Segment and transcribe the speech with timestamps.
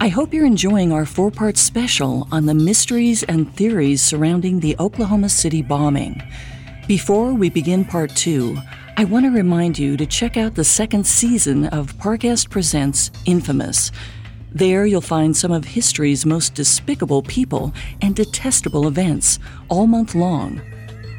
[0.00, 4.76] I hope you're enjoying our four part special on the mysteries and theories surrounding the
[4.78, 6.22] Oklahoma City bombing.
[6.86, 8.56] Before we begin part two,
[8.96, 13.90] I want to remind you to check out the second season of Parcast Presents Infamous.
[14.52, 20.60] There you'll find some of history's most despicable people and detestable events all month long.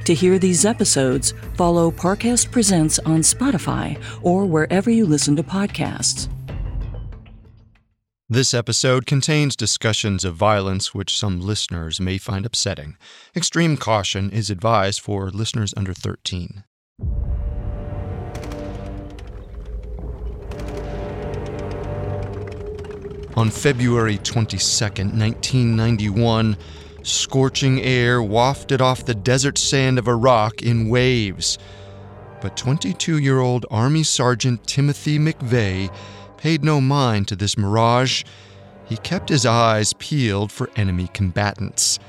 [0.05, 6.30] To hear these episodes, follow Parcast Presents on Spotify or wherever you listen to podcasts.
[8.32, 12.96] This episode contains discussions of violence which some listeners may find upsetting.
[13.36, 16.64] Extreme caution is advised for listeners under 13.
[23.36, 26.56] On February 22, 1991,
[27.01, 31.57] scorching air wafted off the desert sand of Iraq in waves.
[32.42, 35.92] But 22 year old Army Sergeant Timothy McVeigh
[36.39, 38.23] paid no mind to this mirage.
[38.86, 42.00] He kept his eyes peeled for enemy combatants.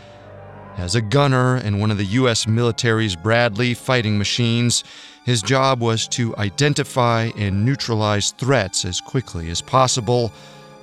[0.77, 2.47] As a gunner in one of the U.S.
[2.47, 4.85] military's Bradley fighting machines,
[5.27, 10.33] his job was to identify and neutralize threats as quickly as possible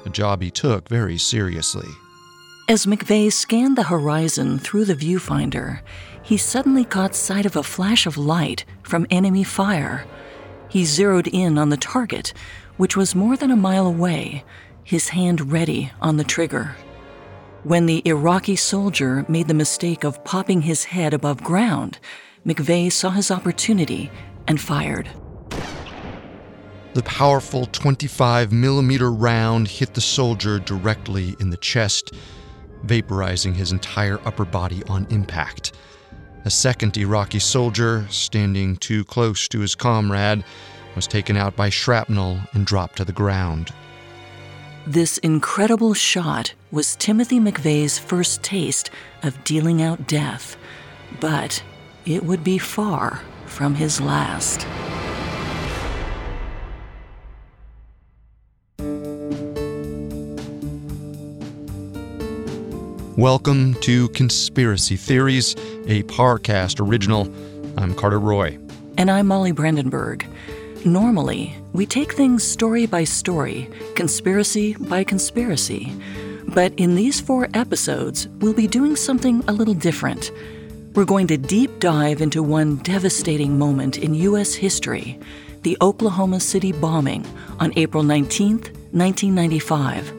[0.06, 1.88] a job he took very seriously.
[2.68, 5.80] As McVeigh scanned the horizon through the viewfinder,
[6.22, 10.06] he suddenly caught sight of a flash of light from enemy fire.
[10.70, 12.34] He zeroed in on the target,
[12.78, 14.44] which was more than a mile away,
[14.84, 16.76] his hand ready on the trigger.
[17.64, 22.00] When the Iraqi soldier made the mistake of popping his head above ground,
[22.46, 24.10] McVeigh saw his opportunity
[24.48, 25.10] and fired.
[26.94, 32.14] The powerful 25 millimeter round hit the soldier directly in the chest,
[32.86, 35.74] vaporizing his entire upper body on impact.
[36.48, 40.46] A second Iraqi soldier, standing too close to his comrade,
[40.96, 43.74] was taken out by shrapnel and dropped to the ground.
[44.86, 48.90] This incredible shot was Timothy McVeigh's first taste
[49.24, 50.56] of dealing out death,
[51.20, 51.62] but
[52.06, 54.66] it would be far from his last.
[63.18, 65.54] Welcome to Conspiracy Theories,
[65.88, 67.24] a Parcast original.
[67.76, 68.60] I'm Carter Roy.
[68.96, 70.24] And I'm Molly Brandenburg.
[70.86, 75.92] Normally, we take things story by story, conspiracy by conspiracy.
[76.50, 80.32] But in these four episodes, we'll be doing something a little different.
[80.94, 84.54] We're going to deep dive into one devastating moment in U.S.
[84.54, 85.20] history
[85.64, 87.26] the Oklahoma City bombing
[87.60, 90.17] on April 19, 1995.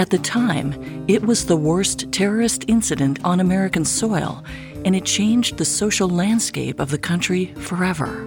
[0.00, 4.42] At the time, it was the worst terrorist incident on American soil,
[4.86, 8.26] and it changed the social landscape of the country forever.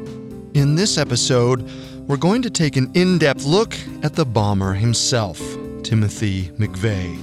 [0.54, 1.68] In this episode,
[2.08, 5.40] we're going to take an in depth look at the bomber himself,
[5.82, 7.18] Timothy McVeigh,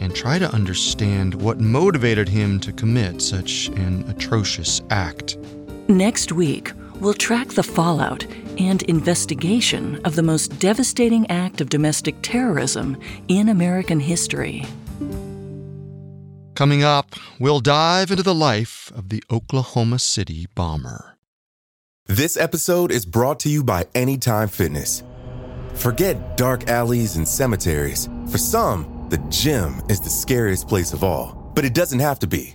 [0.00, 5.36] and try to understand what motivated him to commit such an atrocious act.
[5.86, 8.26] Next week, we'll track the fallout
[8.58, 12.96] and investigation of the most devastating act of domestic terrorism
[13.28, 14.64] in American history.
[16.54, 21.16] Coming up, we'll dive into the life of the Oklahoma City bomber.
[22.06, 25.02] This episode is brought to you by Anytime Fitness.
[25.74, 28.08] Forget dark alleys and cemeteries.
[28.30, 32.26] For some, the gym is the scariest place of all, but it doesn't have to
[32.26, 32.54] be.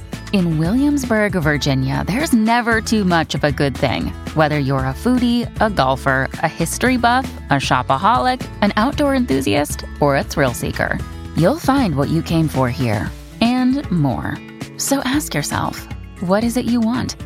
[0.33, 4.13] In Williamsburg, Virginia, there's never too much of a good thing.
[4.33, 10.15] Whether you're a foodie, a golfer, a history buff, a shopaholic, an outdoor enthusiast, or
[10.15, 10.97] a thrill seeker,
[11.35, 14.37] you'll find what you came for here and more.
[14.77, 15.85] So ask yourself,
[16.21, 17.17] what is it you want?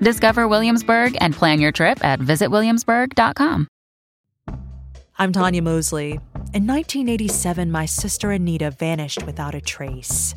[0.00, 3.66] Discover Williamsburg and plan your trip at visitwilliamsburg.com.
[5.18, 6.12] I'm Tanya Mosley.
[6.54, 10.36] In 1987, my sister Anita vanished without a trace.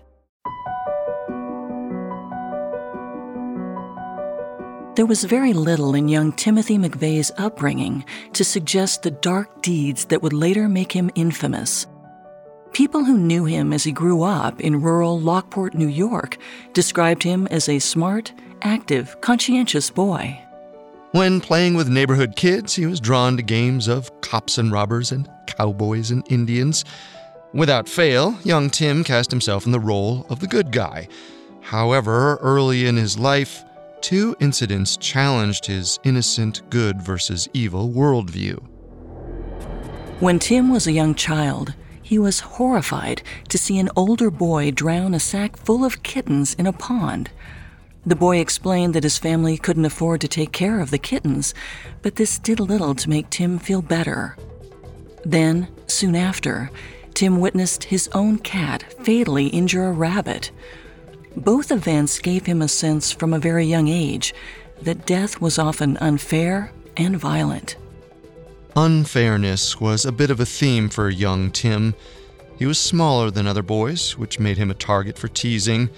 [4.93, 8.03] There was very little in young Timothy McVeigh's upbringing
[8.33, 11.87] to suggest the dark deeds that would later make him infamous.
[12.73, 16.37] People who knew him as he grew up in rural Lockport, New York,
[16.73, 18.33] described him as a smart,
[18.63, 20.37] active, conscientious boy.
[21.11, 25.29] When playing with neighborhood kids, he was drawn to games of cops and robbers and
[25.47, 26.83] cowboys and Indians.
[27.53, 31.07] Without fail, young Tim cast himself in the role of the good guy.
[31.61, 33.63] However, early in his life,
[34.01, 38.57] two incidents challenged his innocent good versus evil worldview.
[40.19, 45.13] When Tim was a young child, he was horrified to see an older boy drown
[45.13, 47.29] a sack full of kittens in a pond.
[48.05, 51.53] The boy explained that his family couldn't afford to take care of the kittens,
[52.01, 54.35] but this did little to make Tim feel better.
[55.23, 56.71] Then, soon after,
[57.13, 60.51] Tim witnessed his own cat fatally injure a rabbit.
[61.35, 64.33] Both events gave him a sense from a very young age
[64.81, 67.77] that death was often unfair and violent.
[68.75, 71.93] Unfairness was a bit of a theme for young Tim.
[72.57, 75.89] He was smaller than other boys, which made him a target for teasing.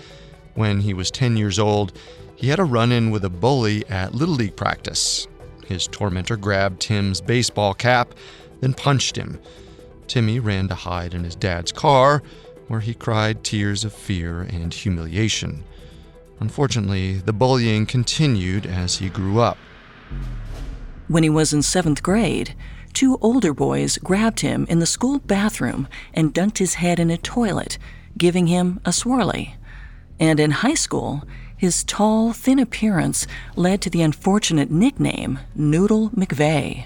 [0.55, 1.93] When he was 10 years old,
[2.35, 5.27] he had a run in with a bully at Little League practice.
[5.65, 8.13] His tormentor grabbed Tim's baseball cap,
[8.59, 9.39] then punched him.
[10.07, 12.21] Timmy ran to hide in his dad's car,
[12.73, 15.63] where he cried tears of fear and humiliation.
[16.39, 19.59] Unfortunately, the bullying continued as he grew up.
[21.07, 22.55] When he was in seventh grade,
[22.91, 27.17] two older boys grabbed him in the school bathroom and dunked his head in a
[27.17, 27.77] toilet,
[28.17, 29.53] giving him a swirly.
[30.19, 31.21] And in high school,
[31.55, 36.85] his tall, thin appearance led to the unfortunate nickname Noodle McVeigh.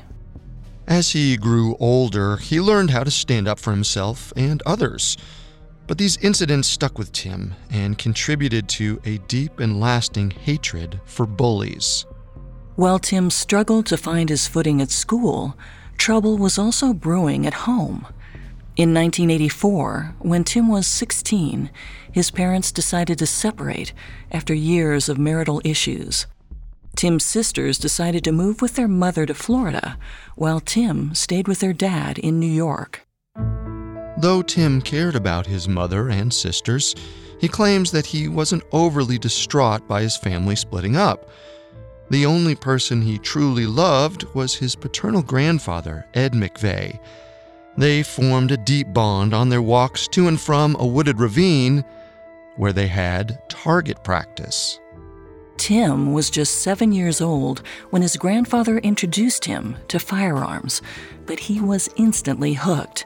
[0.86, 5.16] As he grew older, he learned how to stand up for himself and others.
[5.88, 11.26] But these incidents stuck with Tim and contributed to a deep and lasting hatred for
[11.26, 12.06] bullies.
[12.76, 15.58] While Tim struggled to find his footing at school,
[15.98, 18.06] trouble was also brewing at home.
[18.76, 21.72] In 1984, when Tim was 16,
[22.12, 23.94] his parents decided to separate
[24.32, 26.28] after years of marital issues.
[26.96, 29.98] Tim's sisters decided to move with their mother to Florida,
[30.36, 33.07] while Tim stayed with their dad in New York.
[34.18, 36.96] Though Tim cared about his mother and sisters,
[37.40, 41.30] he claims that he wasn't overly distraught by his family splitting up.
[42.10, 47.00] The only person he truly loved was his paternal grandfather, Ed McVeigh.
[47.78, 51.86] They formed a deep bond on their walks to and from a wooded ravine
[52.56, 54.80] where they had target practice.
[55.58, 57.62] Tim was just seven years old
[57.92, 60.82] when his grandfather introduced him to firearms,
[61.28, 63.06] but he was instantly hooked.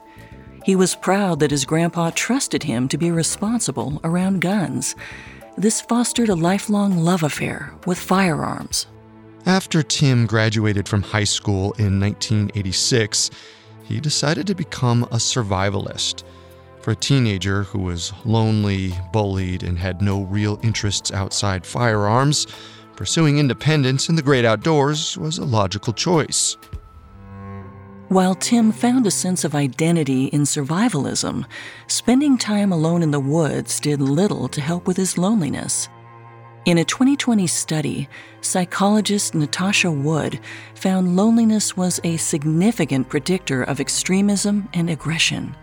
[0.64, 4.94] He was proud that his grandpa trusted him to be responsible around guns.
[5.56, 8.86] This fostered a lifelong love affair with firearms.
[9.44, 13.30] After Tim graduated from high school in 1986,
[13.82, 16.22] he decided to become a survivalist.
[16.80, 22.46] For a teenager who was lonely, bullied, and had no real interests outside firearms,
[22.94, 26.56] pursuing independence in the great outdoors was a logical choice.
[28.12, 31.46] While Tim found a sense of identity in survivalism,
[31.86, 35.88] spending time alone in the woods did little to help with his loneliness.
[36.66, 38.10] In a 2020 study,
[38.42, 40.40] psychologist Natasha Wood
[40.74, 45.56] found loneliness was a significant predictor of extremism and aggression.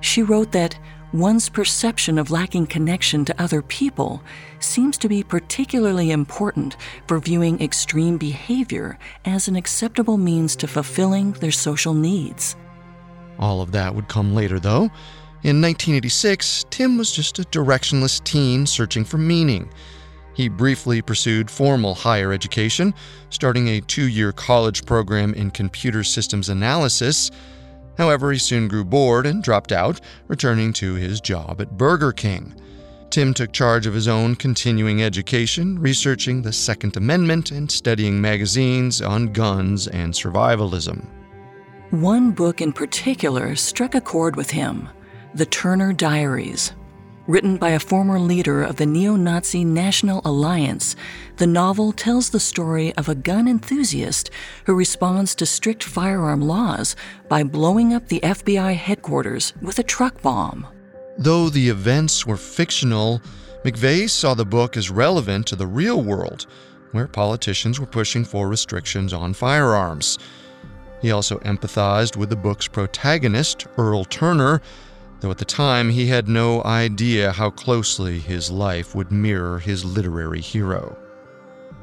[0.00, 0.76] She wrote that
[1.12, 4.22] one's perception of lacking connection to other people
[4.60, 11.32] seems to be particularly important for viewing extreme behavior as an acceptable means to fulfilling
[11.32, 12.56] their social needs.
[13.38, 14.90] All of that would come later, though.
[15.44, 19.70] In 1986, Tim was just a directionless teen searching for meaning.
[20.34, 22.92] He briefly pursued formal higher education,
[23.30, 27.30] starting a two year college program in computer systems analysis
[27.98, 32.54] However, he soon grew bored and dropped out, returning to his job at Burger King.
[33.10, 39.02] Tim took charge of his own continuing education, researching the Second Amendment and studying magazines
[39.02, 41.06] on guns and survivalism.
[41.90, 44.88] One book in particular struck a chord with him
[45.34, 46.72] The Turner Diaries.
[47.28, 50.96] Written by a former leader of the neo Nazi National Alliance,
[51.36, 54.30] the novel tells the story of a gun enthusiast
[54.64, 56.96] who responds to strict firearm laws
[57.28, 60.66] by blowing up the FBI headquarters with a truck bomb.
[61.18, 63.20] Though the events were fictional,
[63.62, 66.46] McVeigh saw the book as relevant to the real world,
[66.92, 70.16] where politicians were pushing for restrictions on firearms.
[71.02, 74.62] He also empathized with the book's protagonist, Earl Turner,
[75.20, 79.84] though at the time he had no idea how closely his life would mirror his
[79.84, 80.96] literary hero.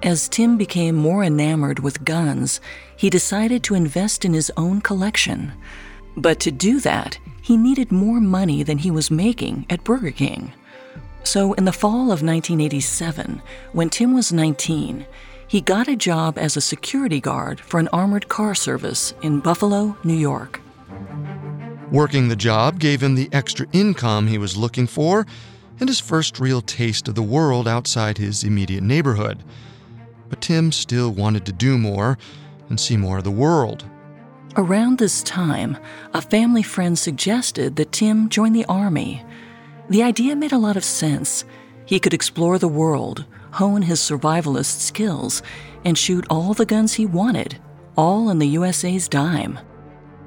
[0.04, 2.62] As Tim became more enamored with guns,
[2.96, 5.54] he decided to invest in his own collection.
[6.18, 10.54] But to do that, he needed more money than he was making at Burger King.
[11.24, 13.42] So, in the fall of 1987,
[13.74, 15.06] when Tim was 19,
[15.48, 19.98] he got a job as a security guard for an armored car service in Buffalo,
[20.04, 20.60] New York.
[21.95, 25.25] Working the job gave him the extra income he was looking for
[25.79, 29.41] and his first real taste of the world outside his immediate neighborhood.
[30.27, 32.17] But Tim still wanted to do more
[32.67, 33.85] and see more of the world.
[34.57, 35.77] Around this time,
[36.13, 39.23] a family friend suggested that Tim join the Army.
[39.89, 41.45] The idea made a lot of sense.
[41.85, 45.41] He could explore the world, hone his survivalist skills,
[45.85, 47.57] and shoot all the guns he wanted,
[47.95, 49.59] all in the USA's dime.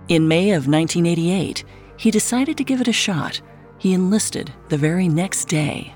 [0.08, 1.64] In May of 1988,
[1.98, 3.42] he decided to give it a shot.
[3.76, 5.94] He enlisted the very next day.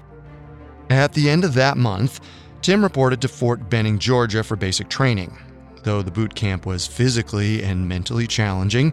[0.90, 2.21] At the end of that month,
[2.61, 5.38] Tim reported to Fort Benning, Georgia for basic training.
[5.83, 8.92] Though the boot camp was physically and mentally challenging,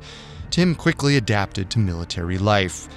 [0.52, 2.88] Tim quickly adapted to military life.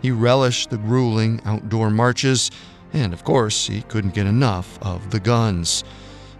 [0.00, 2.50] He relished the grueling outdoor marches,
[2.94, 5.84] and of course, he couldn't get enough of the guns.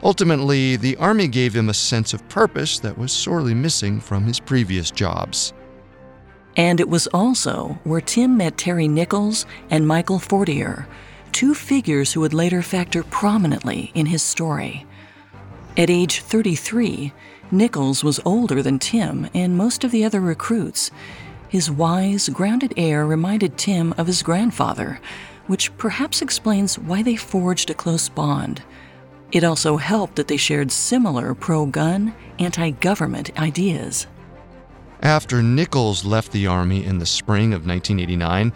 [0.07, 4.39] Ultimately, the Army gave him a sense of purpose that was sorely missing from his
[4.39, 5.53] previous jobs.
[6.57, 10.87] And it was also where Tim met Terry Nichols and Michael Fortier,
[11.33, 14.87] two figures who would later factor prominently in his story.
[15.77, 17.13] At age 33,
[17.51, 20.93] Nichols was older than Tim and most of the other recruits.
[21.49, 25.01] His wise, grounded air reminded Tim of his grandfather,
[25.49, 28.63] which perhaps explains why they forged a close bond.
[29.33, 34.07] It also helped that they shared similar pro gun, anti government ideas.
[35.03, 38.53] After Nichols left the Army in the spring of 1989,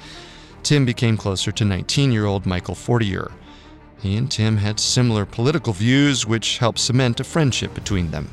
[0.63, 3.31] Tim became closer to 19 year old Michael Fortier.
[4.01, 8.31] He and Tim had similar political views, which helped cement a friendship between them.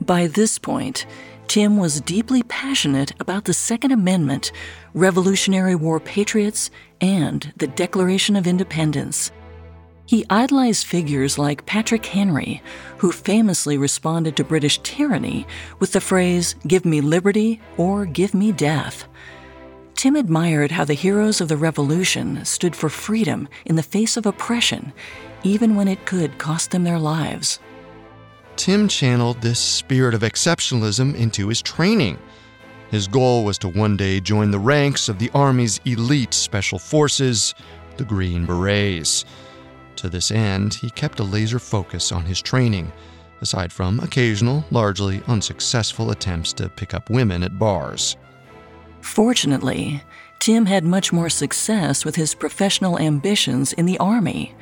[0.00, 1.06] By this point,
[1.48, 4.52] Tim was deeply passionate about the Second Amendment,
[4.94, 9.30] Revolutionary War patriots, and the Declaration of Independence.
[10.12, 12.62] He idolized figures like Patrick Henry,
[12.98, 15.46] who famously responded to British tyranny
[15.78, 19.08] with the phrase, Give me liberty or give me death.
[19.94, 24.26] Tim admired how the heroes of the Revolution stood for freedom in the face of
[24.26, 24.92] oppression,
[25.44, 27.58] even when it could cost them their lives.
[28.56, 32.18] Tim channeled this spirit of exceptionalism into his training.
[32.90, 37.54] His goal was to one day join the ranks of the Army's elite special forces,
[37.96, 39.24] the Green Berets.
[40.02, 42.90] To this end, he kept a laser focus on his training,
[43.40, 48.16] aside from occasional, largely unsuccessful attempts to pick up women at bars.
[49.00, 50.02] Fortunately,
[50.40, 54.56] Tim had much more success with his professional ambitions in the Army.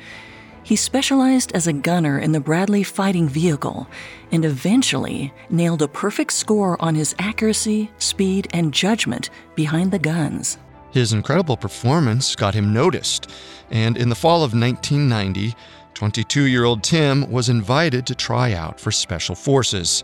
[0.61, 3.87] He specialized as a gunner in the Bradley fighting vehicle
[4.31, 10.59] and eventually nailed a perfect score on his accuracy, speed, and judgment behind the guns.
[10.91, 13.29] His incredible performance got him noticed,
[13.69, 15.55] and in the fall of 1990,
[15.93, 20.03] 22 year old Tim was invited to try out for Special Forces.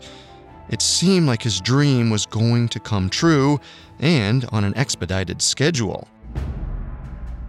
[0.70, 3.60] It seemed like his dream was going to come true
[3.98, 6.08] and on an expedited schedule.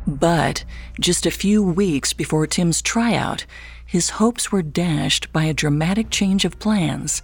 [0.07, 0.63] But
[0.99, 3.45] just a few weeks before Tim's tryout,
[3.85, 7.21] his hopes were dashed by a dramatic change of plans.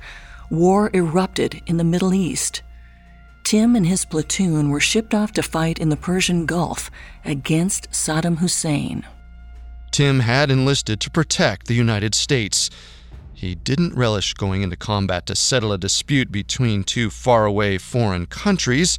[0.51, 2.61] War erupted in the Middle East.
[3.45, 6.89] Tim and his platoon were shipped off to fight in the Persian Gulf
[7.23, 9.05] against Saddam Hussein.
[9.91, 12.71] Tim had enlisted to protect the United States.
[13.35, 18.97] He didn't relish going into combat to settle a dispute between two faraway foreign countries,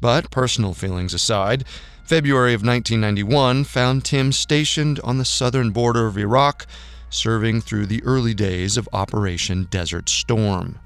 [0.00, 1.64] but personal feelings aside,
[2.04, 6.68] February of 1991 found Tim stationed on the southern border of Iraq,
[7.10, 10.78] serving through the early days of Operation Desert Storm.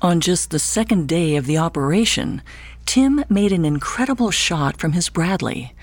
[0.00, 2.40] On just the second day of the operation,
[2.86, 5.74] Tim made an incredible shot from his Bradley.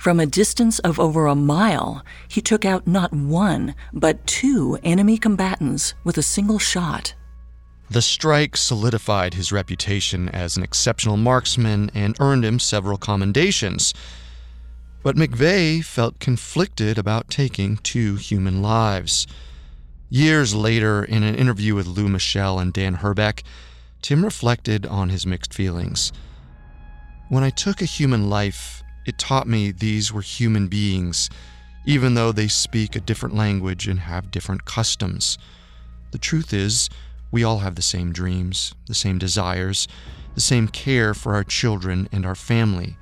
[0.00, 5.16] From a distance of over a mile, he took out not one, but two enemy
[5.16, 7.14] combatants with a single shot.
[7.88, 13.94] The strike solidified his reputation as an exceptional marksman and earned him several commendations.
[15.04, 19.28] But McVeigh felt conflicted about taking two human lives.
[20.14, 23.42] Years later, in an interview with Lou Michel and Dan Herbeck,
[24.02, 26.12] Tim reflected on his mixed feelings.
[27.30, 31.30] When I took a human life, it taught me these were human beings,
[31.86, 35.38] even though they speak a different language and have different customs.
[36.10, 36.90] The truth is,
[37.30, 39.88] we all have the same dreams, the same desires,
[40.34, 42.98] the same care for our children and our family.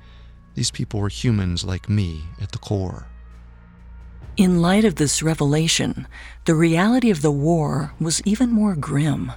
[0.55, 3.10] These people were humans like me at the core.
[4.37, 6.07] In light of this revelation,
[6.45, 9.33] the reality of the war was even more grim.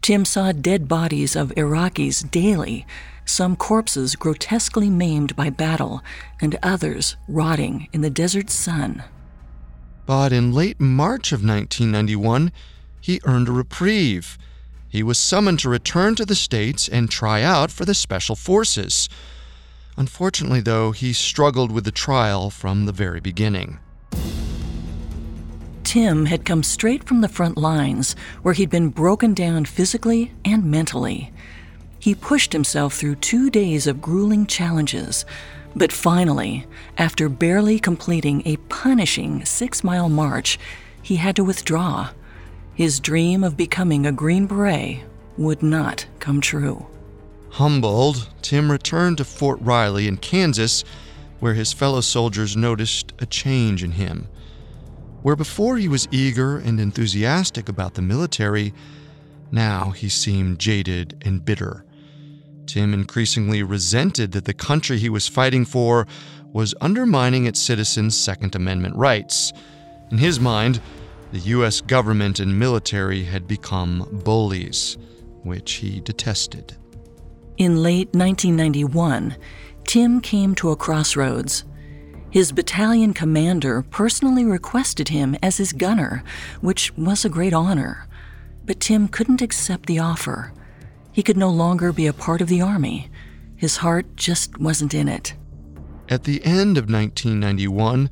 [0.00, 2.86] Tim saw dead bodies of Iraqis daily,
[3.26, 6.02] some corpses grotesquely maimed by battle,
[6.40, 9.04] and others rotting in the desert sun.
[10.06, 12.50] But in late March of 1991,
[13.00, 14.38] he earned a reprieve.
[14.88, 19.10] He was summoned to return to the States and try out for the Special Forces.
[19.98, 23.80] Unfortunately, though, he struggled with the trial from the very beginning.
[25.84, 30.64] Tim had come straight from the front lines, where he'd been broken down physically and
[30.64, 31.32] mentally.
[32.00, 35.24] He pushed himself through two days of grueling challenges,
[35.76, 36.66] but finally,
[36.98, 40.58] after barely completing a punishing six mile march,
[41.00, 42.10] he had to withdraw.
[42.74, 45.04] His dream of becoming a Green Beret
[45.36, 46.86] would not come true.
[47.50, 50.82] Humbled, Tim returned to Fort Riley in Kansas,
[51.40, 54.28] where his fellow soldiers noticed a change in him.
[55.22, 58.74] Where before he was eager and enthusiastic about the military,
[59.50, 61.84] now he seemed jaded and bitter.
[62.66, 66.06] Tim increasingly resented that the country he was fighting for
[66.52, 69.52] was undermining its citizens' Second Amendment rights.
[70.10, 70.80] In his mind,
[71.32, 71.80] the U.S.
[71.80, 74.96] government and military had become bullies,
[75.42, 76.76] which he detested.
[77.56, 79.36] In late 1991,
[79.86, 81.64] Tim came to a crossroads.
[82.30, 86.24] His battalion commander personally requested him as his gunner,
[86.60, 88.08] which was a great honor.
[88.64, 90.52] But Tim couldn't accept the offer.
[91.12, 93.08] He could no longer be a part of the Army.
[93.56, 95.34] His heart just wasn't in it.
[96.08, 98.10] At the end of 1991,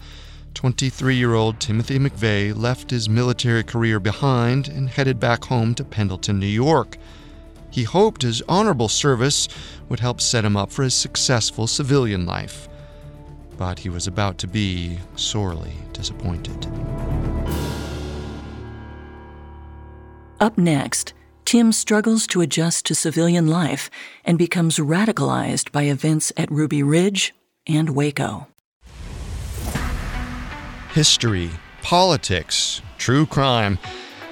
[0.54, 5.84] 23 year old Timothy McVeigh left his military career behind and headed back home to
[5.84, 6.96] Pendleton, New York.
[7.72, 9.48] He hoped his honorable service
[9.88, 12.68] would help set him up for his successful civilian life
[13.62, 16.66] but he was about to be sorely disappointed.
[20.40, 21.14] Up next,
[21.44, 23.88] Tim struggles to adjust to civilian life
[24.24, 27.34] and becomes radicalized by events at Ruby Ridge
[27.66, 28.48] and Waco.
[30.92, 31.50] History,
[31.82, 33.78] politics, true crime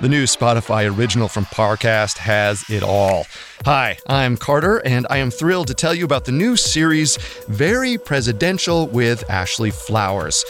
[0.00, 3.26] the new Spotify original from Parcast has it all.
[3.66, 7.98] Hi, I'm Carter, and I am thrilled to tell you about the new series, Very
[7.98, 10.42] Presidential with Ashley Flowers.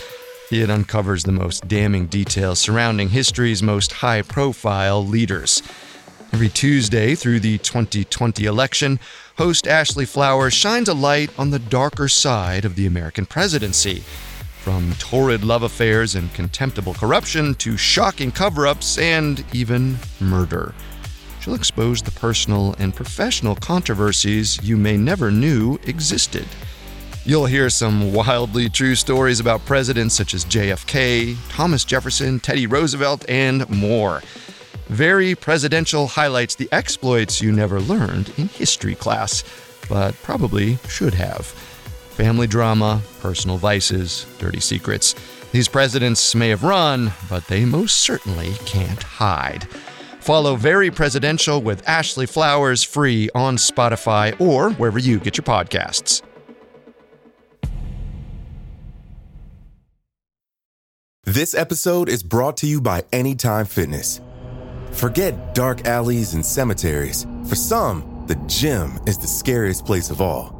[0.53, 5.65] It uncovers the most damning details surrounding history's most high profile leaders.
[6.33, 9.01] Every Tuesday through the 2020 election,
[9.37, 14.05] host Ashley Flowers shines a light on the darker side of the American presidency
[14.63, 20.75] from torrid love affairs and contemptible corruption to shocking cover ups and even murder.
[21.41, 26.47] She'll expose the personal and professional controversies you may never knew existed.
[27.25, 33.25] You'll hear some wildly true stories about presidents such as JFK, Thomas Jefferson, Teddy Roosevelt,
[33.29, 34.23] and more.
[34.89, 39.43] Very presidential highlights the exploits you never learned in history class,
[39.89, 41.55] but probably should have
[42.21, 45.15] family drama, personal vices, dirty secrets.
[45.53, 49.67] These presidents may have run, but they most certainly can't hide.
[50.21, 56.21] Follow Very Presidential with Ashley Flowers free on Spotify or wherever you get your podcasts.
[61.25, 64.21] This episode is brought to you by Anytime Fitness.
[64.91, 67.27] Forget dark alleys and cemeteries.
[67.49, 70.60] For some, the gym is the scariest place of all,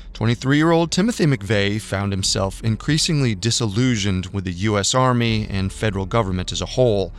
[0.21, 4.93] 23 year old Timothy McVeigh found himself increasingly disillusioned with the U.S.
[4.93, 7.11] Army and federal government as a whole.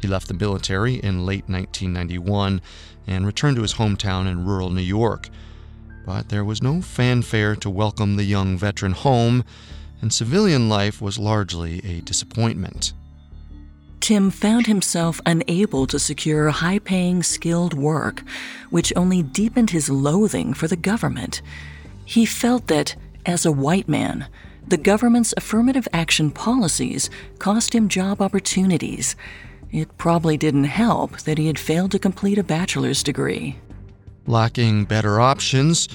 [0.00, 2.62] He left the military in late 1991
[3.06, 5.28] and returned to his hometown in rural New York.
[6.06, 9.44] But there was no fanfare to welcome the young veteran home,
[10.00, 12.94] and civilian life was largely a disappointment.
[14.00, 18.22] Tim found himself unable to secure high paying, skilled work,
[18.70, 21.42] which only deepened his loathing for the government.
[22.08, 24.28] He felt that, as a white man,
[24.66, 29.14] the government's affirmative action policies cost him job opportunities.
[29.70, 33.58] It probably didn't help that he had failed to complete a bachelor's degree.
[34.26, 35.86] Lacking better options,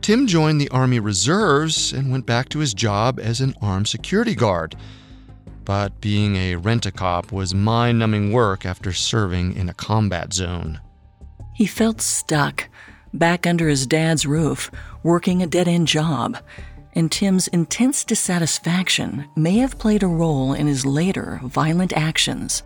[0.00, 4.34] Tim joined the Army Reserves and went back to his job as an armed security
[4.34, 4.74] guard.
[5.64, 10.32] But being a rent a cop was mind numbing work after serving in a combat
[10.32, 10.80] zone.
[11.54, 12.68] He felt stuck,
[13.12, 14.70] back under his dad's roof,
[15.02, 16.36] working a dead end job,
[16.94, 22.62] and Tim's intense dissatisfaction may have played a role in his later violent actions.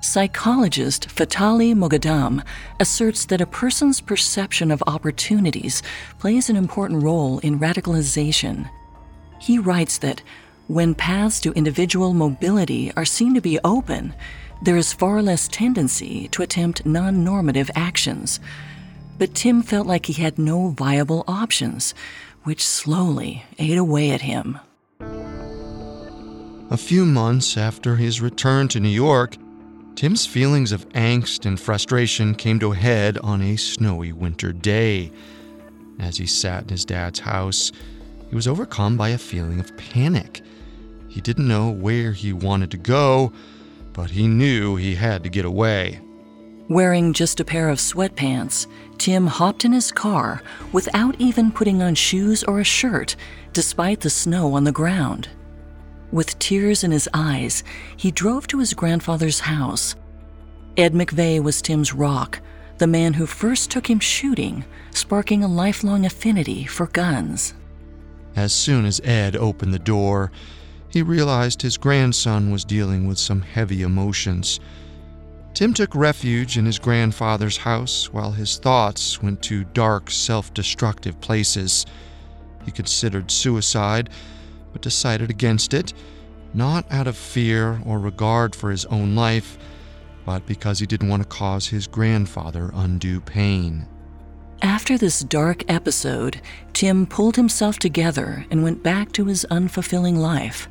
[0.00, 2.44] Psychologist Fathali Moghaddam
[2.78, 5.82] asserts that a person's perception of opportunities
[6.18, 8.68] plays an important role in radicalization.
[9.40, 10.22] He writes that
[10.66, 14.14] when paths to individual mobility are seen to be open,
[14.62, 18.40] there is far less tendency to attempt non normative actions.
[19.18, 21.94] But Tim felt like he had no viable options,
[22.42, 24.58] which slowly ate away at him.
[26.70, 29.36] A few months after his return to New York,
[29.94, 35.12] Tim's feelings of angst and frustration came to a head on a snowy winter day.
[36.00, 37.70] As he sat in his dad's house,
[38.28, 40.42] he was overcome by a feeling of panic.
[41.08, 43.32] He didn't know where he wanted to go,
[43.92, 46.00] but he knew he had to get away.
[46.68, 48.66] Wearing just a pair of sweatpants,
[48.98, 53.16] Tim hopped in his car without even putting on shoes or a shirt,
[53.52, 55.28] despite the snow on the ground.
[56.12, 57.64] With tears in his eyes,
[57.96, 59.96] he drove to his grandfather's house.
[60.76, 62.40] Ed McVeigh was Tim's rock,
[62.78, 67.54] the man who first took him shooting, sparking a lifelong affinity for guns.
[68.36, 70.32] As soon as Ed opened the door,
[70.88, 74.60] he realized his grandson was dealing with some heavy emotions.
[75.54, 81.20] Tim took refuge in his grandfather's house while his thoughts went to dark, self destructive
[81.20, 81.86] places.
[82.64, 84.10] He considered suicide
[84.72, 85.94] but decided against it,
[86.52, 89.56] not out of fear or regard for his own life,
[90.26, 93.86] but because he didn't want to cause his grandfather undue pain.
[94.60, 96.40] After this dark episode,
[96.72, 100.68] Tim pulled himself together and went back to his unfulfilling life.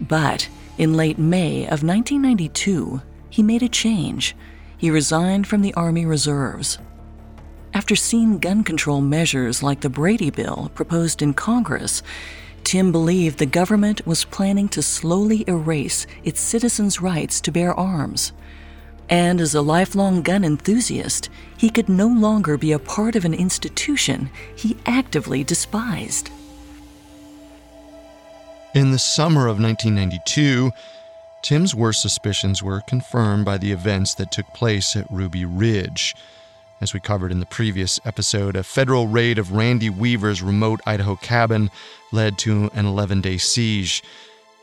[0.00, 3.00] But in late May of 1992,
[3.32, 4.36] he made a change.
[4.76, 6.78] He resigned from the Army Reserves.
[7.72, 12.02] After seeing gun control measures like the Brady Bill proposed in Congress,
[12.62, 18.32] Tim believed the government was planning to slowly erase its citizens' rights to bear arms.
[19.08, 23.32] And as a lifelong gun enthusiast, he could no longer be a part of an
[23.32, 26.28] institution he actively despised.
[28.74, 30.70] In the summer of 1992,
[31.42, 36.14] Tim's worst suspicions were confirmed by the events that took place at Ruby Ridge.
[36.80, 41.16] As we covered in the previous episode, a federal raid of Randy Weaver's remote Idaho
[41.16, 41.68] cabin
[42.12, 44.04] led to an 11 day siege.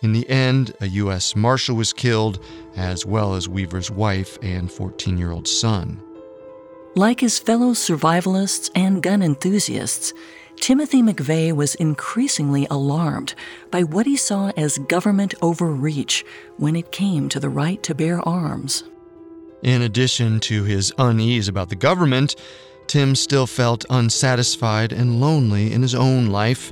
[0.01, 1.35] In the end, a U.S.
[1.35, 2.41] Marshal was killed,
[2.77, 6.01] as well as Weaver's wife and 14 year old son.
[6.95, 10.13] Like his fellow survivalists and gun enthusiasts,
[10.59, 13.33] Timothy McVeigh was increasingly alarmed
[13.71, 16.25] by what he saw as government overreach
[16.57, 18.83] when it came to the right to bear arms.
[19.63, 22.35] In addition to his unease about the government,
[22.87, 26.71] Tim still felt unsatisfied and lonely in his own life.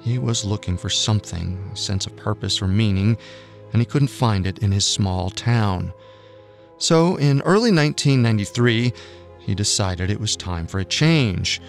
[0.00, 3.16] He was looking for something, a sense of purpose or meaning,
[3.72, 5.92] and he couldn't find it in his small town.
[6.78, 8.92] So, in early 1993,
[9.38, 11.60] he decided it was time for a change.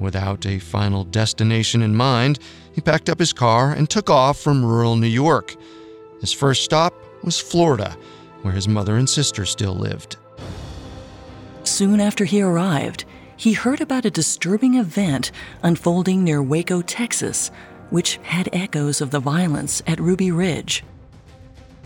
[0.00, 2.38] Without a final destination in mind,
[2.72, 5.54] he packed up his car and took off from rural New York.
[6.20, 7.96] His first stop was Florida
[8.42, 10.16] where his mother and sister still lived.
[11.64, 13.04] Soon after he arrived,
[13.36, 15.30] he heard about a disturbing event
[15.62, 17.50] unfolding near Waco, Texas,
[17.90, 20.84] which had echoes of the violence at Ruby Ridge.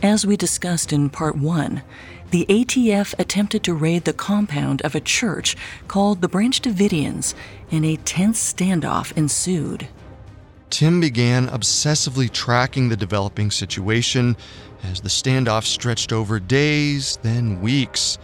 [0.02, 1.82] As we discussed in Part 1,
[2.30, 7.34] the ATF attempted to raid the compound of a church called the Branch Davidians,
[7.74, 9.88] and a tense standoff ensued.
[10.70, 14.36] Tim began obsessively tracking the developing situation
[14.82, 18.18] as the standoff stretched over days, then weeks.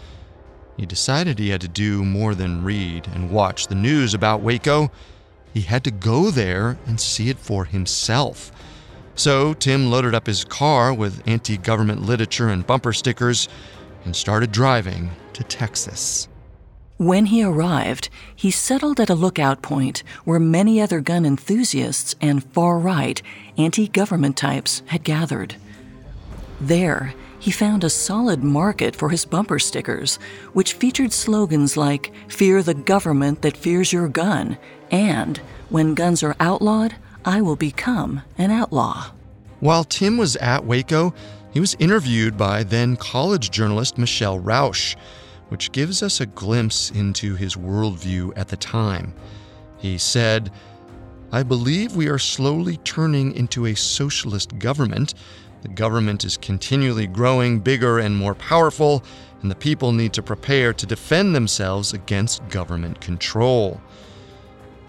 [0.76, 4.90] He decided he had to do more than read and watch the news about Waco.
[5.52, 8.50] He had to go there and see it for himself.
[9.14, 13.48] So Tim loaded up his car with anti government literature and bumper stickers
[14.04, 16.29] and started driving to Texas.
[17.00, 22.44] When he arrived, he settled at a lookout point where many other gun enthusiasts and
[22.52, 23.22] far right,
[23.56, 25.54] anti government types had gathered.
[26.60, 30.18] There, he found a solid market for his bumper stickers,
[30.52, 34.58] which featured slogans like Fear the government that fears your gun
[34.90, 39.06] and When guns are outlawed, I will become an outlaw.
[39.60, 41.14] While Tim was at Waco,
[41.50, 44.96] he was interviewed by then college journalist Michelle Rauch,
[45.50, 49.14] which gives us a glimpse into his worldview at the time.
[49.78, 50.50] He said,
[51.30, 55.14] I believe we are slowly turning into a socialist government
[55.62, 59.04] The government is continually growing bigger and more powerful,
[59.42, 63.80] and the people need to prepare to defend themselves against government control.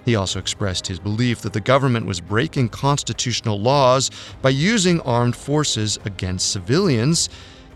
[0.05, 4.09] He also expressed his belief that the government was breaking constitutional laws
[4.41, 7.29] by using armed forces against civilians,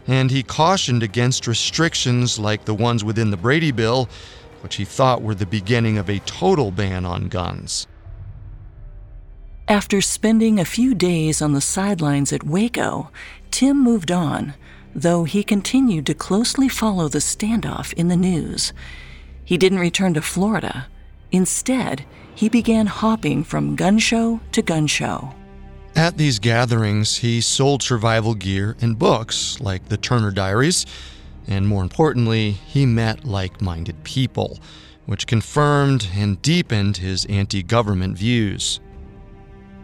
[0.08, 4.08] and he cautioned against restrictions like the ones within the Brady Bill,
[4.62, 7.88] which he thought were the beginning of a total ban on guns.
[9.68, 13.10] After spending a few days on the sidelines at Waco,
[13.50, 14.54] Tim moved on,
[14.94, 18.74] though he continued to closely follow the standoff in the news.
[19.44, 20.88] He didn't return to Florida.
[21.32, 25.34] Instead, he began hopping from gun show to gun show.
[25.95, 30.86] At these gatherings, he sold survival gear and books like the Turner Diaries,
[31.47, 34.60] and more importantly, he met like minded people,
[35.05, 38.81] which confirmed and deepened his anti government views.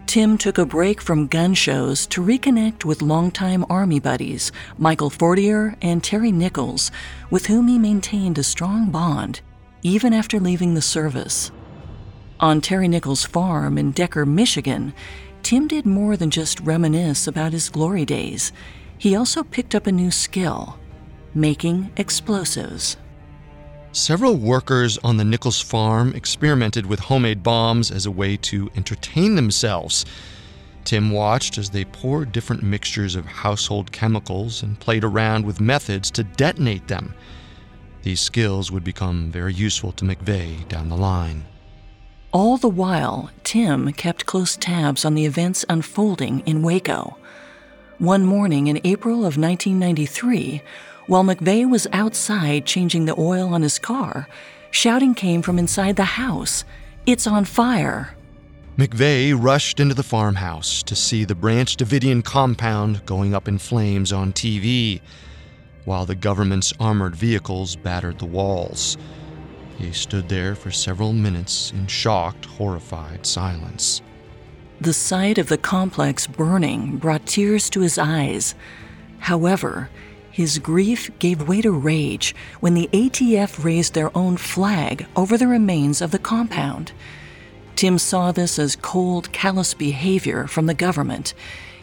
[0.06, 5.78] Tim took a break from gun shows to reconnect with longtime Army buddies Michael Fortier
[5.82, 6.92] and Terry Nichols,
[7.30, 9.40] with whom he maintained a strong bond
[9.84, 11.52] even after leaving the service.
[12.40, 14.94] On Terry Nichols' farm in Decker, Michigan,
[15.44, 18.52] Tim did more than just reminisce about his glory days.
[18.98, 20.78] He also picked up a new skill
[21.34, 22.98] making explosives.
[23.94, 29.36] Several workers on the Nichols farm experimented with homemade bombs as a way to entertain
[29.36, 30.06] themselves.
[30.84, 36.10] Tim watched as they poured different mixtures of household chemicals and played around with methods
[36.12, 37.14] to detonate them.
[38.04, 41.46] These skills would become very useful to McVeigh down the line.
[42.34, 47.18] All the while, Tim kept close tabs on the events unfolding in Waco.
[47.98, 50.62] One morning in April of 1993,
[51.08, 54.30] while McVeigh was outside changing the oil on his car,
[54.70, 56.64] shouting came from inside the house
[57.06, 58.16] It's on fire!
[58.78, 64.14] McVeigh rushed into the farmhouse to see the Branch Davidian compound going up in flames
[64.14, 65.02] on TV,
[65.84, 68.98] while the government's armored vehicles battered the walls.
[69.82, 74.04] He stood there for several minutes in shocked, horrified silence.
[74.80, 78.54] The sight of the complex burning brought tears to his eyes.
[79.18, 79.90] However,
[80.30, 85.48] his grief gave way to rage when the ATF raised their own flag over the
[85.48, 86.92] remains of the compound.
[87.76, 91.34] Tim saw this as cold, callous behavior from the government.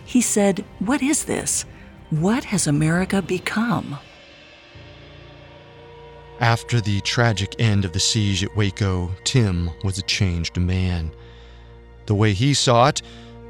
[0.04, 1.64] He said, What is this?
[2.10, 3.98] What has America become?
[6.40, 11.10] After the tragic end of the siege at Waco, Tim was a changed man.
[12.06, 13.02] The way he saw it,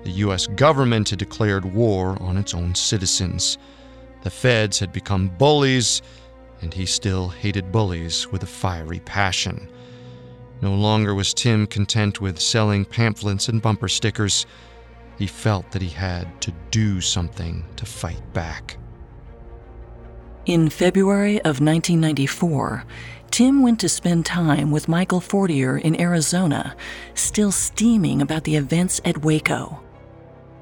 [0.04, 0.46] the U.S.
[0.46, 3.58] government had declared war on its own citizens.
[4.22, 6.00] The feds had become bullies,
[6.62, 9.68] and he still hated bullies with a fiery passion.
[10.62, 14.46] No longer was Tim content with selling pamphlets and bumper stickers.
[15.18, 18.78] He felt that he had to do something to fight back.
[20.48, 22.84] In February of 1994,
[23.30, 26.74] Tim went to spend time with Michael Fortier in Arizona,
[27.12, 29.82] still steaming about the events at Waco.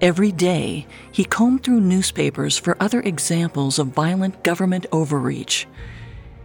[0.00, 5.68] Every day, he combed through newspapers for other examples of violent government overreach.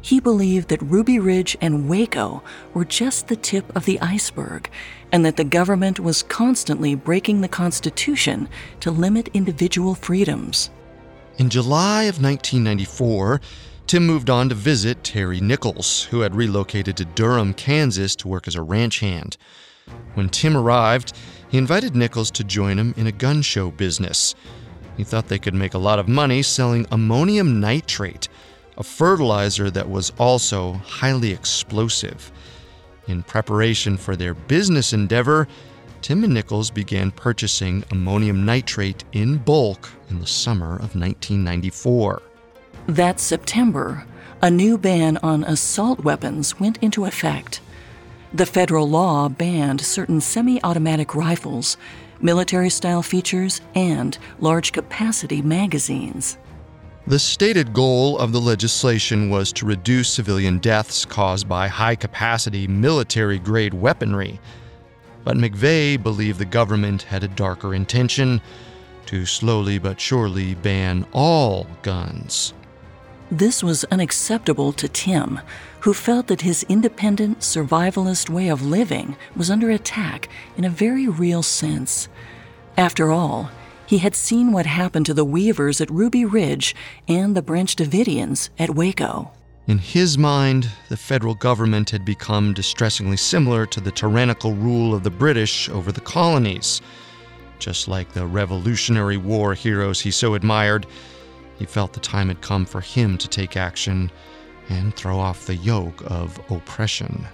[0.01, 2.43] He believed that Ruby Ridge and Waco
[2.75, 4.69] were just the tip of the iceberg,
[5.11, 8.47] and that the government was constantly breaking the Constitution
[8.81, 10.69] to limit individual freedoms.
[11.41, 13.41] In July of 1994,
[13.87, 18.47] Tim moved on to visit Terry Nichols, who had relocated to Durham, Kansas to work
[18.47, 19.37] as a ranch hand.
[20.13, 21.17] When Tim arrived,
[21.49, 24.35] he invited Nichols to join him in a gun show business.
[24.97, 28.29] He thought they could make a lot of money selling ammonium nitrate,
[28.77, 32.31] a fertilizer that was also highly explosive.
[33.07, 35.47] In preparation for their business endeavor,
[36.01, 42.21] Tim and Nichols began purchasing ammonium nitrate in bulk in the summer of 1994.
[42.87, 44.05] That September,
[44.41, 47.61] a new ban on assault weapons went into effect.
[48.33, 51.77] The federal law banned certain semi automatic rifles,
[52.19, 56.37] military style features, and large capacity magazines.
[57.05, 62.67] The stated goal of the legislation was to reduce civilian deaths caused by high capacity
[62.67, 64.39] military grade weaponry.
[65.23, 68.41] But McVeigh believed the government had a darker intention
[69.05, 72.53] to slowly but surely ban all guns.
[73.29, 75.39] This was unacceptable to Tim,
[75.81, 81.07] who felt that his independent, survivalist way of living was under attack in a very
[81.07, 82.09] real sense.
[82.77, 83.49] After all,
[83.85, 86.75] he had seen what happened to the Weavers at Ruby Ridge
[87.07, 89.31] and the Branch Davidians at Waco.
[89.67, 95.03] In his mind, the federal government had become distressingly similar to the tyrannical rule of
[95.03, 96.81] the British over the colonies.
[97.59, 100.87] Just like the Revolutionary War heroes he so admired,
[101.59, 104.11] he felt the time had come for him to take action
[104.67, 107.27] and throw off the yoke of oppression.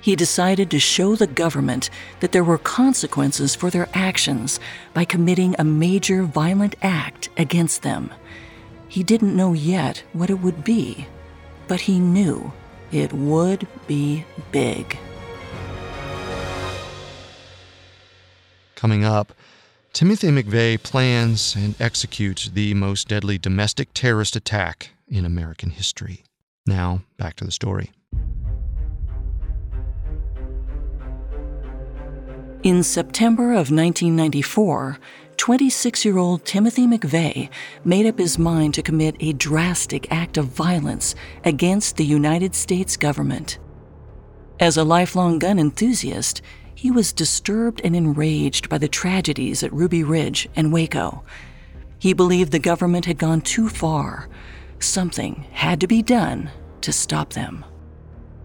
[0.00, 4.60] He decided to show the government that there were consequences for their actions
[4.94, 8.12] by committing a major violent act against them.
[8.86, 11.08] He didn't know yet what it would be,
[11.68, 12.52] but he knew
[12.92, 14.96] it would be big.
[18.74, 19.32] Coming up,
[19.92, 26.24] Timothy McVeigh plans and executes the most deadly domestic terrorist attack in American history.
[26.66, 27.92] Now, back to the story.
[32.62, 34.98] In September of 1994,
[35.36, 37.50] 26 year old Timothy McVeigh
[37.84, 42.96] made up his mind to commit a drastic act of violence against the United States
[42.96, 43.58] government.
[44.58, 46.40] As a lifelong gun enthusiast,
[46.74, 51.24] he was disturbed and enraged by the tragedies at Ruby Ridge and Waco.
[51.98, 54.28] He believed the government had gone too far.
[54.78, 56.50] Something had to be done
[56.82, 57.64] to stop them.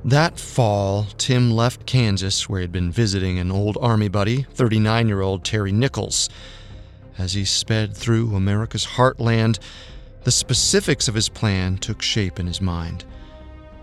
[0.03, 5.21] That fall, Tim left Kansas, where he'd been visiting an old Army buddy, 39 year
[5.21, 6.29] old Terry Nichols.
[7.21, 9.59] As he sped through America's heartland,
[10.23, 13.05] the specifics of his plan took shape in his mind.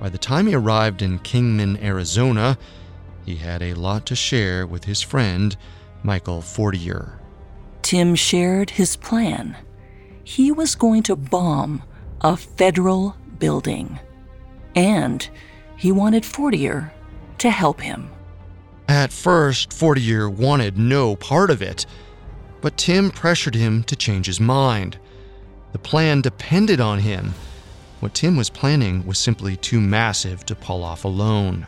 [0.00, 2.58] By the time he arrived in Kingman, Arizona,
[3.24, 5.56] he had a lot to share with his friend,
[6.02, 7.20] Michael Fortier.
[7.82, 9.56] Tim shared his plan.
[10.24, 11.84] He was going to bomb
[12.20, 14.00] a federal building.
[14.74, 15.30] And
[15.76, 16.92] he wanted Fortier
[17.38, 18.10] to help him.
[18.88, 21.86] At first, Fortier wanted no part of it,
[22.60, 24.98] but Tim pressured him to change his mind.
[25.72, 27.34] The plan depended on him.
[28.00, 31.66] What Tim was planning was simply too massive to pull off alone.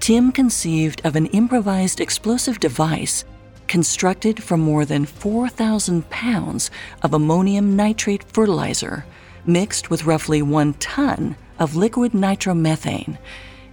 [0.00, 3.24] Tim conceived of an improvised explosive device
[3.66, 6.70] constructed from more than 4,000 pounds
[7.02, 9.04] of ammonium nitrate fertilizer
[9.46, 13.18] mixed with roughly one ton of liquid nitromethane,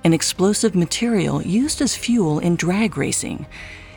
[0.04, 3.46] an explosive material used as fuel in drag racing,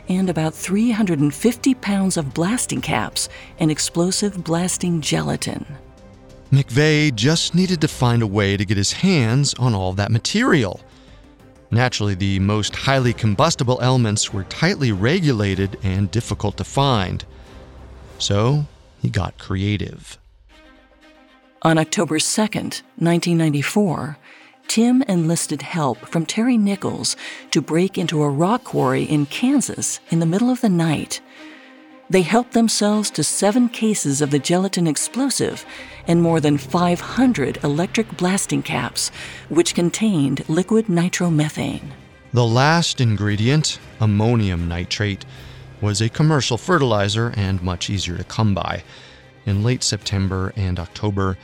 [0.09, 5.65] and about 350 pounds of blasting caps and explosive blasting gelatin.
[6.51, 10.81] McVeigh just needed to find a way to get his hands on all that material.
[11.69, 17.23] Naturally, the most highly combustible elements were tightly regulated and difficult to find.
[18.17, 18.65] So
[18.99, 20.17] he got creative.
[21.61, 24.17] On October 2nd, 1994,
[24.69, 27.17] Tim enlisted help from Terry Nichols
[27.49, 31.21] to break into a rock quarry in Kansas in the middle of the night.
[32.07, 35.65] They helped themselves to seven cases of the gelatin explosive
[36.07, 39.09] and more than 500 electric blasting caps,
[39.49, 41.89] which contained liquid nitromethane.
[42.31, 45.25] The last ingredient, ammonium nitrate,
[45.81, 48.83] was a commercial fertilizer and much easier to come by.
[49.47, 51.39] In late September and October,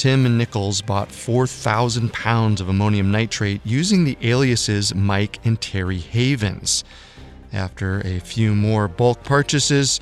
[0.00, 5.98] Tim and Nichols bought 4,000 pounds of ammonium nitrate using the aliases Mike and Terry
[5.98, 6.84] Havens.
[7.52, 10.00] After a few more bulk purchases,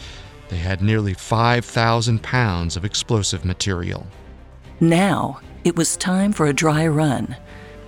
[0.51, 4.07] they had nearly 5,000 pounds of explosive material.
[4.79, 7.35] Now it was time for a dry run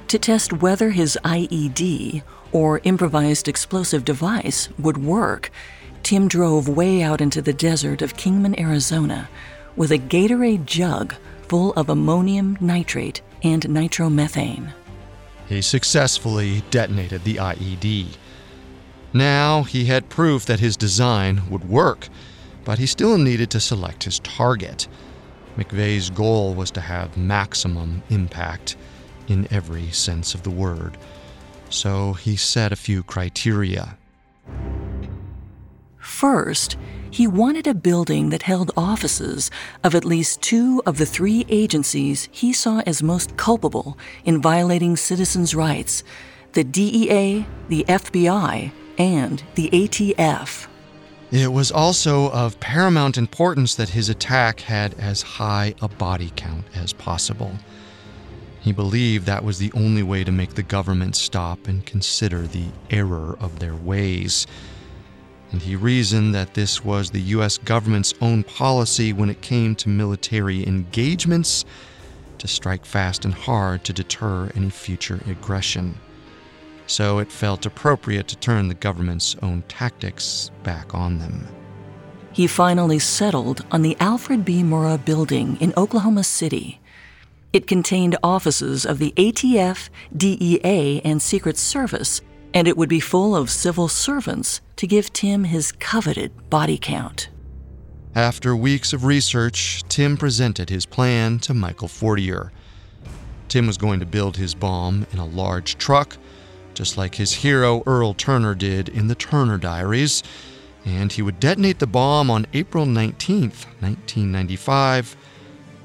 [0.09, 5.53] to test whether his IED, or improvised explosive device, would work.
[6.03, 9.29] Tim drove way out into the desert of Kingman, Arizona,
[9.77, 11.14] with a Gatorade jug
[11.51, 14.73] full of ammonium nitrate and nitromethane.
[15.49, 18.07] He successfully detonated the IED.
[19.13, 22.07] Now he had proof that his design would work,
[22.65, 24.87] but he still needed to select his target.
[25.57, 28.77] McVeigh's goal was to have maximum impact
[29.27, 30.97] in every sense of the word.
[31.69, 33.99] So he set a few criteria.
[35.99, 36.77] First,
[37.11, 39.51] he wanted a building that held offices
[39.83, 44.96] of at least two of the three agencies he saw as most culpable in violating
[44.96, 46.03] citizens' rights
[46.53, 50.66] the DEA, the FBI, and the ATF.
[51.31, 56.64] It was also of paramount importance that his attack had as high a body count
[56.75, 57.53] as possible.
[58.61, 62.66] He believed that was the only way to make the government stop and consider the
[62.91, 64.47] error of their ways
[65.53, 67.59] and he reasoned that this was the U.S.
[67.59, 71.64] government's own policy when it came to military engagements
[72.38, 75.98] to strike fast and hard to deter any future aggression.
[76.86, 81.46] So it felt appropriate to turn the government's own tactics back on them.
[82.32, 84.62] He finally settled on the Alfred B.
[84.62, 86.80] Murrah building in Oklahoma City.
[87.53, 92.22] It contained offices of the ATF, DEA, and Secret Service
[92.53, 97.28] and it would be full of civil servants to give Tim his coveted body count.
[98.14, 102.51] After weeks of research, Tim presented his plan to Michael Fortier.
[103.48, 106.16] Tim was going to build his bomb in a large truck,
[106.74, 110.22] just like his hero Earl Turner did in the Turner Diaries,
[110.84, 113.42] and he would detonate the bomb on April 19,
[113.80, 115.16] 1995,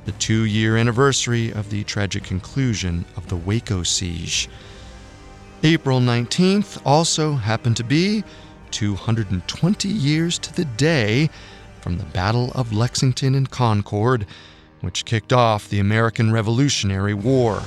[0.05, 4.49] the two year anniversary of the tragic conclusion of the Waco siege.
[5.65, 8.23] April 19th also happened to be
[8.69, 11.27] 220 years to the day
[11.81, 14.27] from the Battle of Lexington and Concord,
[14.81, 17.63] which kicked off the American Revolutionary War.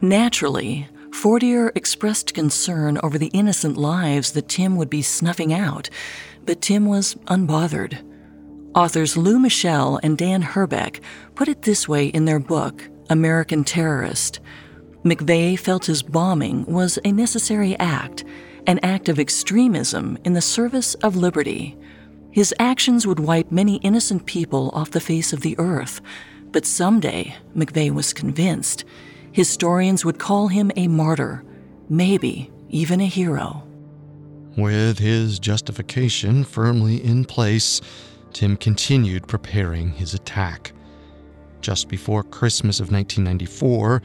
[0.00, 5.90] Naturally, Fortier expressed concern over the innocent lives that Tim would be snuffing out,
[6.46, 8.02] but Tim was unbothered.
[8.74, 11.02] Authors Lou Michel and Dan Herbeck
[11.34, 14.40] put it this way in their book, American Terrorist.
[15.04, 18.24] McVeigh felt his bombing was a necessary act,
[18.66, 21.76] an act of extremism in the service of liberty.
[22.30, 26.00] His actions would wipe many innocent people off the face of the earth,
[26.52, 28.84] but someday, McVeigh was convinced,
[29.32, 31.44] historians would call him a martyr,
[31.88, 33.66] maybe even a hero.
[34.56, 37.80] With his justification firmly in place,
[38.32, 40.72] Tim continued preparing his attack.
[41.60, 44.02] Just before Christmas of 1994,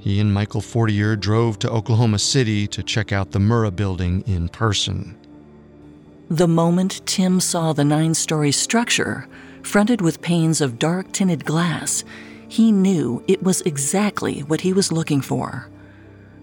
[0.00, 4.48] he and Michael Fortier drove to Oklahoma City to check out the Murrah building in
[4.48, 5.16] person.
[6.30, 9.28] The moment Tim saw the nine story structure,
[9.62, 12.02] fronted with panes of dark tinted glass,
[12.48, 15.68] he knew it was exactly what he was looking for.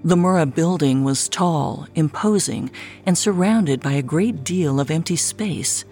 [0.04, 2.70] The Murrah building was tall, imposing,
[3.06, 5.84] and surrounded by a great deal of empty space.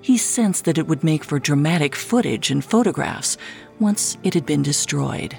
[0.00, 3.36] He sensed that it would make for dramatic footage and photographs
[3.80, 5.36] once it had been destroyed.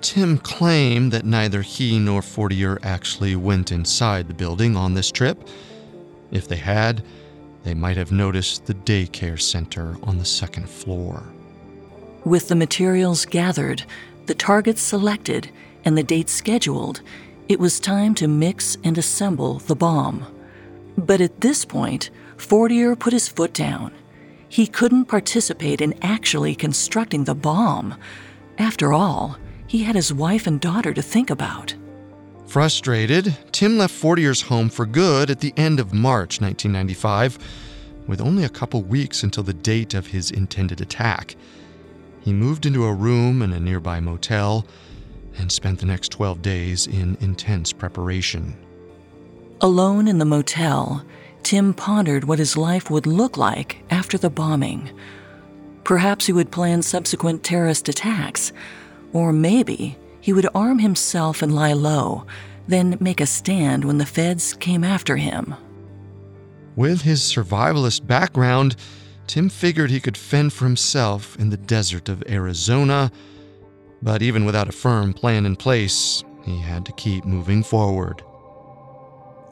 [0.00, 5.48] Tim claimed that neither he nor Fortier actually went inside the building on this trip.
[6.30, 7.04] If they had,
[7.64, 11.22] they might have noticed the daycare center on the second floor.
[12.24, 13.84] With the materials gathered,
[14.26, 15.50] the targets selected,
[15.84, 17.00] and the date scheduled,
[17.48, 20.26] it was time to mix and assemble the bomb.
[20.98, 23.92] But at this point, Fortier put his foot down.
[24.48, 27.94] He couldn't participate in actually constructing the bomb.
[28.58, 31.74] After all, he had his wife and daughter to think about.
[32.46, 37.38] Frustrated, Tim left Fortier's home for good at the end of March 1995,
[38.06, 41.36] with only a couple weeks until the date of his intended attack.
[42.20, 44.66] He moved into a room in a nearby motel
[45.38, 48.56] and spent the next 12 days in intense preparation.
[49.60, 51.04] Alone in the motel,
[51.42, 54.90] Tim pondered what his life would look like after the bombing.
[55.84, 58.52] Perhaps he would plan subsequent terrorist attacks,
[59.16, 62.26] or maybe he would arm himself and lie low,
[62.68, 65.54] then make a stand when the feds came after him.
[66.76, 68.76] With his survivalist background,
[69.26, 73.10] Tim figured he could fend for himself in the desert of Arizona,
[74.02, 78.22] but even without a firm plan in place, he had to keep moving forward.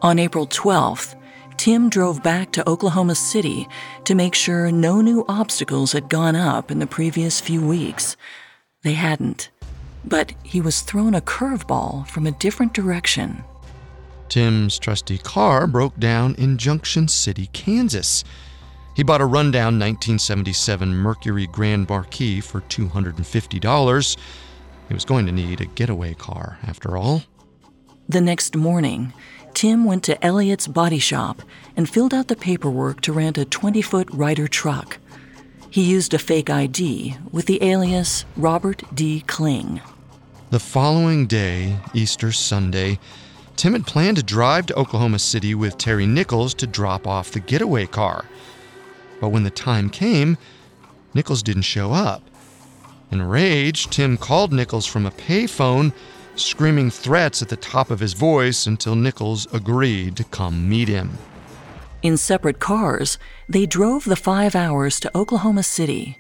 [0.03, 1.19] On April 12th,
[1.57, 3.67] Tim drove back to Oklahoma City
[4.05, 8.19] to make sure no new obstacles had gone up in the previous few weeks.
[8.83, 9.49] They hadn't
[10.07, 13.43] but he was thrown a curveball from a different direction.
[14.29, 18.25] Tim's trusty car broke down in Junction City, Kansas.
[18.95, 24.17] He bought a rundown 1977 Mercury Grand Marquis for $250.
[24.89, 27.23] He was going to need a getaway car, after all.
[28.09, 29.13] The next morning,
[29.55, 31.43] Tim went to Elliott's body shop
[31.77, 34.99] and filled out the paperwork to rent a 20 foot Ryder truck.
[35.71, 39.23] He used a fake ID with the alias Robert D.
[39.27, 39.81] Kling.
[40.51, 42.99] The following day, Easter Sunday,
[43.57, 47.41] Tim had planned to drive to Oklahoma City with Terry Nichols to drop off the
[47.41, 48.27] getaway car.
[49.21, 50.37] But when the time came,
[51.15, 52.23] Nichols didn't show up.
[53.11, 55.93] Enraged, Tim called Nichols from a payphone,
[56.37, 61.17] screaming threats at the top of his voice until Nichols agreed to come meet him.
[62.03, 63.19] In separate cars,
[63.49, 66.19] they drove the five hours to Oklahoma City.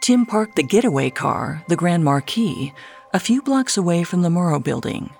[0.00, 2.72] Tim parked the getaway car, the Grand Marquis,
[3.14, 5.10] a few blocks away from the Murrah building.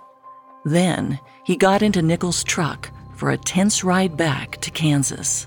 [0.65, 5.47] Then he got into Nichols' truck for a tense ride back to Kansas.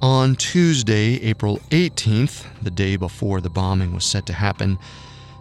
[0.00, 4.78] On Tuesday, April 18th, the day before the bombing was set to happen,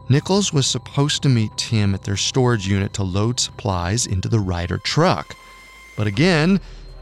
[0.10, 4.40] Nichols was supposed to meet Tim at their storage unit to load supplies into the
[4.40, 5.36] Ryder truck.
[5.96, 6.60] But again,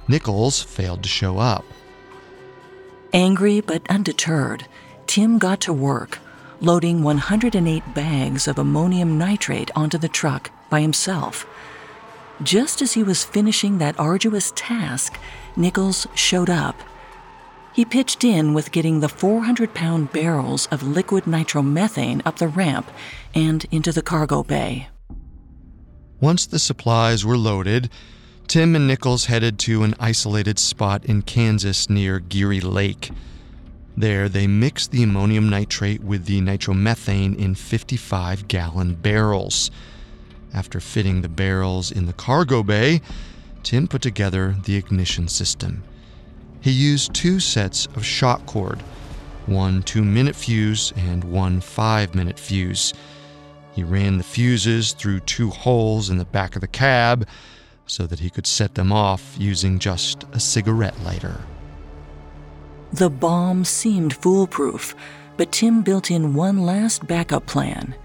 [0.08, 1.64] Nichols failed to show up.
[3.14, 4.68] Angry but undeterred,
[5.08, 6.20] Tim got to work
[6.62, 11.46] loading 108 bags of ammonium nitrate onto the truck by himself.
[12.44, 15.20] Just as he was finishing that arduous task,
[15.56, 16.80] Nichols showed up.
[17.74, 22.90] He pitched in with getting the 400 pound barrels of liquid nitromethane up the ramp
[23.34, 24.90] and into the cargo bay.
[26.20, 27.90] Once the supplies were loaded,
[28.48, 33.10] Tim and Nichols headed to an isolated spot in Kansas near Geary Lake.
[33.96, 39.70] There, they mixed the ammonium nitrate with the nitromethane in 55 gallon barrels.
[40.54, 43.02] After fitting the barrels in the cargo bay,
[43.64, 45.84] Tim put together the ignition system.
[46.62, 48.82] He used two sets of shot cord
[49.48, 52.94] one two minute fuse and one five minute fuse.
[53.74, 57.28] He ran the fuses through two holes in the back of the cab
[57.88, 61.42] so that he could set them off using just a cigarette lighter.
[62.94, 64.96] The bomb seemed foolproof,
[65.38, 67.96] but Tim built in one last backup plan.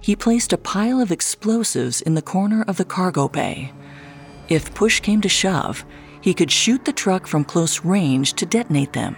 [0.00, 3.72] He placed a pile of explosives in the corner of the cargo bay.
[4.48, 5.84] If push came to shove,
[6.20, 9.16] he could shoot the truck from close range to detonate them.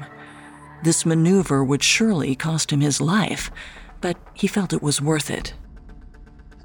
[0.82, 3.50] This maneuver would surely cost him his life,
[4.00, 5.52] but he felt it was worth it.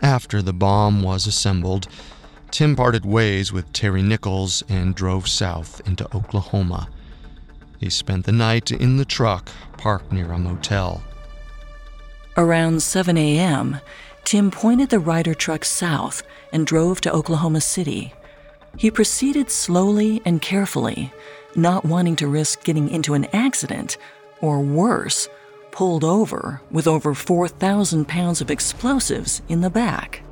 [0.01, 1.87] After the bomb was assembled,
[2.51, 6.89] Tim parted ways with Terry Nichols and drove south into Oklahoma.
[7.85, 11.03] He spent the night in the truck parked near a motel.
[12.35, 13.79] Around 7 a.m.,
[14.23, 18.11] Tim pointed the Ryder truck south and drove to Oklahoma City.
[18.75, 21.13] He proceeded slowly and carefully,
[21.55, 23.97] not wanting to risk getting into an accident,
[24.41, 25.29] or worse,
[25.69, 30.23] pulled over with over 4,000 pounds of explosives in the back.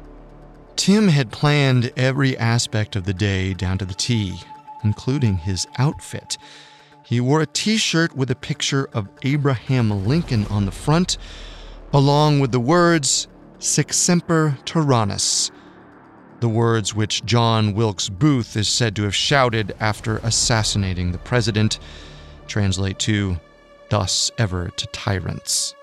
[0.76, 4.40] Tim had planned every aspect of the day down to the T,
[4.84, 6.40] including his outfit.
[7.06, 11.18] He wore a t shirt with a picture of Abraham Lincoln on the front,
[11.92, 13.28] along with the words
[13.60, 15.52] Sic Semper Tyrannis,
[16.40, 21.80] the words which John Wilkes Booth is said to have shouted after assassinating the president,
[22.48, 23.38] translate to,
[23.90, 25.76] Thus ever to tyrants.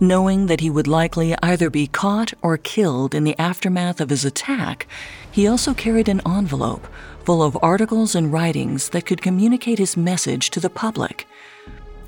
[0.00, 4.24] Knowing that he would likely either be caught or killed in the aftermath of his
[4.24, 4.86] attack,
[5.28, 6.86] he also carried an envelope
[7.28, 11.26] full of articles and writings that could communicate his message to the public.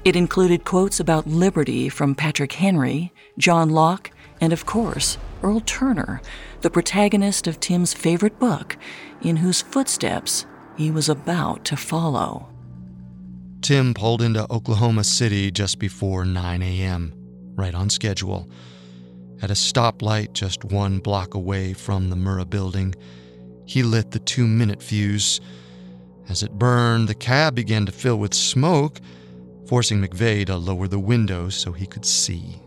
[0.02, 4.10] It included quotes about liberty from Patrick Henry, John Locke,
[4.40, 6.22] and of course, Earl Turner,
[6.62, 8.78] the protagonist of Tim's favorite book,
[9.20, 10.46] in whose footsteps
[10.78, 12.48] he was about to follow.
[13.60, 17.12] Tim pulled into Oklahoma City just before 9 a.m
[17.60, 18.48] right on schedule.
[19.42, 22.94] At a stoplight just one block away from the Murrah building,
[23.70, 25.40] he lit the two minute fuse.
[26.28, 29.00] As it burned, the cab began to fill with smoke,
[29.66, 32.60] forcing McVeigh to lower the window so he could see.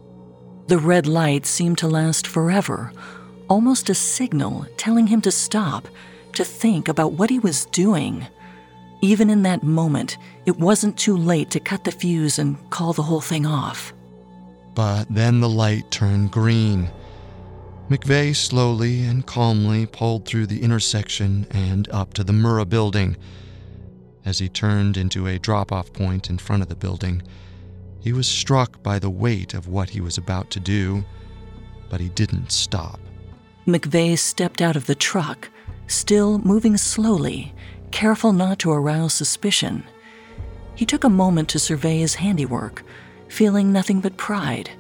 [0.68, 2.94] The red light seemed to last forever,
[3.50, 5.90] almost a signal telling him to stop,
[6.36, 8.26] to think about what he was doing.
[9.02, 13.04] Even in that moment, it wasn't too late to cut the fuse and call the
[13.04, 13.92] whole thing off.
[14.74, 16.90] But then the light turned green.
[17.94, 23.16] McVeigh slowly and calmly pulled through the intersection and up to the Murrah building.
[24.26, 27.22] As he turned into a drop off point in front of the building,
[28.00, 31.06] he was struck by the weight of what he was about to do,
[31.88, 33.00] but he didn't stop.
[33.68, 35.52] McVeigh stepped out of the truck,
[35.86, 37.54] still moving slowly,
[37.92, 39.84] careful not to arouse suspicion.
[40.74, 42.84] He took a moment to survey his handiwork
[43.28, 44.72] feeling nothing but pride.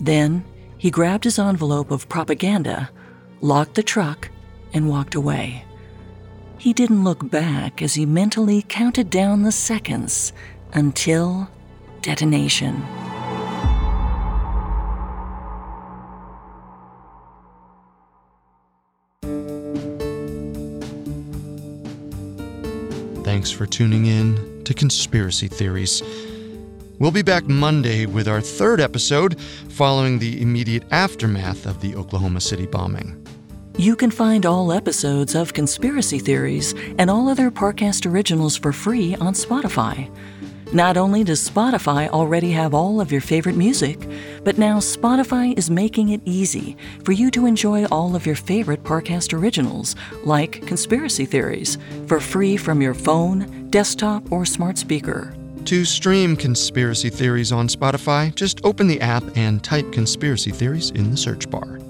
[0.00, 0.44] Then
[0.78, 2.90] he grabbed his envelope of propaganda,
[3.40, 4.30] locked the truck,
[4.72, 5.64] and walked away.
[6.58, 10.32] He didn't look back as he mentally counted down the seconds
[10.72, 11.48] until
[12.02, 12.84] detonation.
[23.22, 26.02] Thanks for tuning in to Conspiracy Theories.
[26.98, 32.40] We'll be back Monday with our third episode following the immediate aftermath of the Oklahoma
[32.40, 33.22] City bombing.
[33.76, 39.14] You can find all episodes of Conspiracy Theories and all other Parcast originals for free
[39.16, 40.10] on Spotify.
[40.72, 44.00] Not only does Spotify already have all of your favorite music,
[44.42, 48.82] but now Spotify is making it easy for you to enjoy all of your favorite
[48.82, 51.76] Parcast originals, like Conspiracy Theories,
[52.06, 55.34] for free from your phone, desktop, or smart speaker.
[55.66, 61.10] To stream conspiracy theories on Spotify, just open the app and type conspiracy theories in
[61.10, 61.80] the search bar.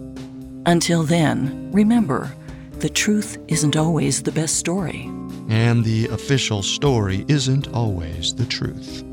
[0.65, 2.35] Until then, remember
[2.79, 5.11] the truth isn't always the best story.
[5.51, 9.05] And the official story isn't always the truth.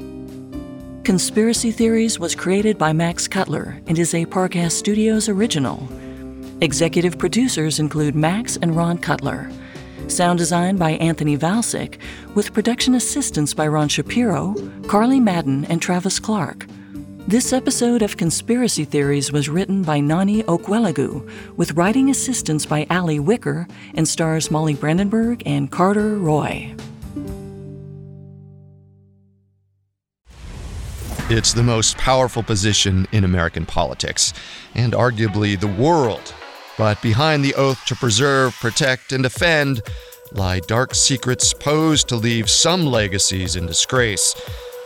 [1.04, 5.86] Conspiracy Theories was created by Max Cutler and is a Parcast Studios original.
[6.62, 9.52] Executive producers include Max and Ron Cutler.
[10.08, 11.98] Sound design by Anthony Valsic,
[12.36, 14.56] with production assistance by Ron Shapiro,
[14.88, 16.68] Carly Madden, and Travis Clark.
[17.28, 23.20] This episode of Conspiracy Theories was written by Nani Okwelagu, with writing assistance by Ali
[23.20, 26.76] Wicker, and stars Molly Brandenburg and Carter Roy.
[31.30, 34.34] It's the most powerful position in American politics,
[34.76, 36.36] and arguably the world.
[36.78, 39.82] But behind the oath to preserve, protect, and defend
[40.32, 44.36] lie dark secrets posed to leave some legacies in disgrace.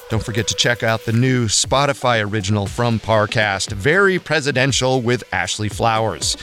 [0.09, 5.69] Don't forget to check out the new Spotify original from Parcast, Very Presidential with Ashley
[5.69, 6.38] Flowers.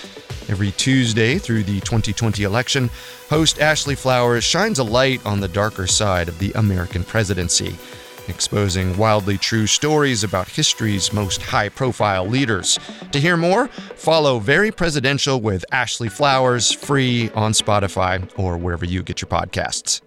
[0.49, 2.91] Every Tuesday through the 2020 election,
[3.31, 7.75] host Ashley Flowers shines a light on the darker side of the American presidency,
[8.29, 12.79] exposing wildly true stories about history's most high profile leaders.
[13.13, 19.03] To hear more, follow Very Presidential with Ashley Flowers free on Spotify or wherever you
[19.03, 20.04] get your podcasts.